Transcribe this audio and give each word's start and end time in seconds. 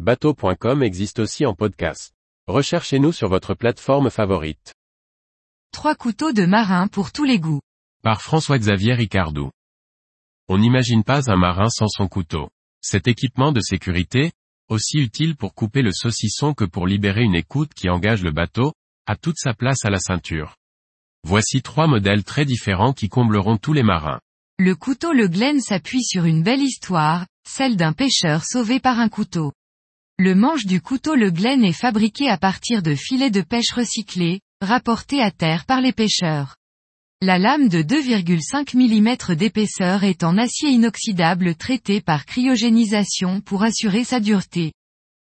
Bateau.com 0.00 0.82
existe 0.82 1.20
aussi 1.20 1.46
en 1.46 1.54
podcast. 1.54 2.12
Recherchez-nous 2.48 3.12
sur 3.12 3.28
votre 3.28 3.54
plateforme 3.54 4.10
favorite. 4.10 4.74
Trois 5.70 5.94
couteaux 5.94 6.32
de 6.32 6.44
marin 6.44 6.88
pour 6.88 7.12
tous 7.12 7.22
les 7.22 7.38
goûts. 7.38 7.60
Par 8.02 8.20
François-Xavier 8.20 8.94
Ricardou. 8.94 9.52
On 10.48 10.58
n'imagine 10.58 11.04
pas 11.04 11.30
un 11.30 11.36
marin 11.36 11.68
sans 11.68 11.86
son 11.86 12.08
couteau. 12.08 12.50
Cet 12.80 13.06
équipement 13.06 13.52
de 13.52 13.60
sécurité, 13.60 14.32
aussi 14.68 14.98
utile 14.98 15.36
pour 15.36 15.54
couper 15.54 15.80
le 15.80 15.92
saucisson 15.92 16.54
que 16.54 16.64
pour 16.64 16.88
libérer 16.88 17.22
une 17.22 17.36
écoute 17.36 17.72
qui 17.72 17.88
engage 17.88 18.24
le 18.24 18.32
bateau, 18.32 18.72
a 19.06 19.14
toute 19.14 19.38
sa 19.38 19.54
place 19.54 19.84
à 19.84 19.90
la 19.90 20.00
ceinture. 20.00 20.56
Voici 21.22 21.62
trois 21.62 21.86
modèles 21.86 22.24
très 22.24 22.44
différents 22.44 22.94
qui 22.94 23.08
combleront 23.08 23.58
tous 23.58 23.72
les 23.72 23.84
marins. 23.84 24.18
Le 24.58 24.74
couteau 24.74 25.12
Le 25.12 25.28
Glen 25.28 25.60
s'appuie 25.60 26.02
sur 26.02 26.24
une 26.24 26.42
belle 26.42 26.62
histoire, 26.62 27.26
celle 27.46 27.76
d'un 27.76 27.92
pêcheur 27.92 28.44
sauvé 28.44 28.80
par 28.80 28.98
un 28.98 29.08
couteau. 29.08 29.52
Le 30.20 30.36
manche 30.36 30.64
du 30.64 30.80
couteau 30.80 31.16
Le 31.16 31.32
Glen 31.32 31.64
est 31.64 31.72
fabriqué 31.72 32.28
à 32.28 32.38
partir 32.38 32.82
de 32.82 32.94
filets 32.94 33.32
de 33.32 33.40
pêche 33.40 33.72
recyclés, 33.74 34.40
rapportés 34.60 35.20
à 35.20 35.32
terre 35.32 35.64
par 35.66 35.80
les 35.80 35.92
pêcheurs. 35.92 36.54
La 37.20 37.36
lame 37.36 37.68
de 37.68 37.82
2,5 37.82 38.76
mm 38.76 39.34
d'épaisseur 39.34 40.04
est 40.04 40.22
en 40.22 40.38
acier 40.38 40.70
inoxydable 40.70 41.56
traité 41.56 42.00
par 42.00 42.26
cryogénisation 42.26 43.40
pour 43.40 43.64
assurer 43.64 44.04
sa 44.04 44.20
dureté. 44.20 44.72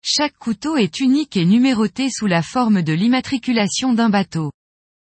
Chaque 0.03 0.39
couteau 0.39 0.79
est 0.79 1.01
unique 1.01 1.37
et 1.37 1.45
numéroté 1.45 2.09
sous 2.09 2.27
la 2.27 2.41
forme 2.41 2.81
de 2.81 2.95
l'immatriculation 2.95 3.93
d'un 3.93 4.09
bateau. 4.09 4.51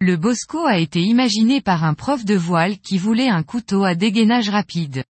Le 0.00 0.16
Bosco 0.16 0.64
a 0.64 0.78
été 0.78 1.02
imaginé 1.02 1.60
par 1.60 1.84
un 1.84 1.94
prof 1.94 2.24
de 2.24 2.36
voile 2.36 2.78
qui 2.78 2.96
voulait 2.96 3.28
un 3.28 3.42
couteau 3.42 3.84
à 3.84 3.94
dégainage 3.94 4.48
rapide. 4.48 5.04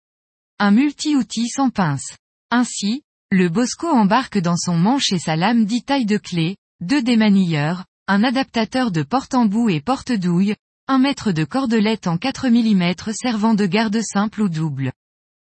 Un 0.58 0.70
multi-outil 0.70 1.48
sans 1.48 1.70
pince. 1.70 2.17
Ainsi, 2.51 3.03
le 3.30 3.48
Bosco 3.48 3.89
embarque 3.89 4.39
dans 4.39 4.56
son 4.56 4.77
manche 4.77 5.12
et 5.12 5.19
sa 5.19 5.36
lame 5.36 5.64
10 5.64 5.83
taille 5.83 6.06
de 6.06 6.17
clé, 6.17 6.56
deux 6.80 7.03
démanilleurs, 7.03 7.84
un 8.08 8.22
adaptateur 8.22 8.92
de 8.92 9.02
porte-embout 9.02 9.68
et 9.70 9.80
porte-douille, 9.80 10.54
un 10.86 10.98
mètre 10.98 11.32
de 11.32 11.44
cordelette 11.44 12.06
en 12.06 12.18
4 12.18 12.48
mm 12.48 12.94
servant 13.12 13.54
de 13.54 13.66
garde 13.66 14.00
simple 14.00 14.42
ou 14.42 14.48
double. 14.48 14.92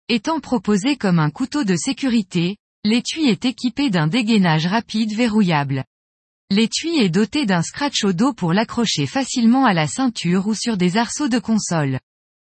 Étant 0.09 0.41
proposé 0.41 0.97
comme 0.97 1.19
un 1.19 1.29
couteau 1.29 1.65
de 1.65 1.77
sécurité, 1.77 2.57
l'étui 2.83 3.29
est 3.29 3.45
équipé 3.45 3.91
d'un 3.91 4.07
dégainage 4.07 4.67
rapide 4.67 5.13
verrouillable. 5.13 5.85
L'étui 6.51 6.99
est 6.99 7.11
doté 7.11 7.45
d'un 7.45 7.61
scratch 7.61 8.05
au 8.05 8.15
dos 8.15 8.33
pour 8.33 8.55
l'accrocher 8.55 9.07
facilement 9.07 9.67
à 9.67 9.75
la 9.75 9.87
ceinture 9.87 10.47
ou 10.47 10.55
sur 10.55 10.79
des 10.79 10.97
arceaux 10.97 11.29
de 11.29 11.39
console. 11.39 11.99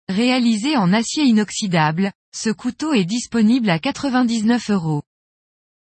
Réalisé 0.08 0.78
en 0.78 0.94
acier 0.94 1.24
inoxydable, 1.24 2.14
ce 2.34 2.52
couteau 2.52 2.94
est 2.94 3.06
disponible 3.06 3.70
à 3.70 3.80
99 3.80 4.70
euros. 4.70 5.04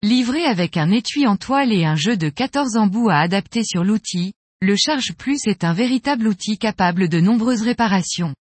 Livré 0.05 0.45
avec 0.45 0.77
un 0.77 0.91
étui 0.91 1.27
en 1.27 1.39
toile 1.39 1.73
et 1.73 1.87
un 1.87 1.97
jeu 1.97 2.19
de 2.19 2.29
14 2.29 2.77
embouts 2.77 3.09
à 3.09 3.21
adapter 3.21 3.65
sur 3.65 3.85
l'outil, 3.85 4.35
le 4.61 4.77
Charge 4.77 5.15
Plus 5.17 5.47
est 5.47 5.65
un 5.65 5.73
véritable 5.73 6.29
outil 6.29 6.59
capable 6.59 7.09
de 7.09 7.21
nombreuses 7.21 7.63
réparations. 7.63 8.35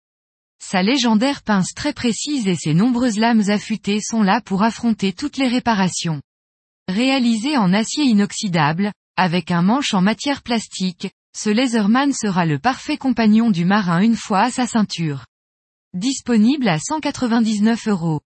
Sa 0.60 0.82
légendaire 0.82 1.40
pince 1.42 1.72
très 1.72 1.92
précise 1.92 2.48
et 2.48 2.56
ses 2.56 2.74
nombreuses 2.74 3.16
lames 3.16 3.44
affûtées 3.46 4.00
sont 4.00 4.24
là 4.24 4.40
pour 4.40 4.64
affronter 4.64 5.12
toutes 5.12 5.36
les 5.36 5.46
réparations. 5.46 6.20
Réalisé 6.88 7.56
en 7.56 7.72
acier 7.72 8.06
inoxydable, 8.06 8.90
avec 9.16 9.52
un 9.52 9.62
manche 9.62 9.94
en 9.94 10.02
matière 10.02 10.42
plastique, 10.42 11.12
ce 11.32 11.48
Laserman 11.48 12.12
sera 12.12 12.44
le 12.44 12.58
parfait 12.58 12.96
compagnon 12.96 13.50
du 13.50 13.64
marin 13.64 14.00
une 14.00 14.16
fois 14.16 14.40
à 14.40 14.50
sa 14.50 14.66
ceinture. 14.66 15.26
Disponible 15.94 16.66
à 16.66 16.80
199 16.80 17.86
euros. 17.86 18.20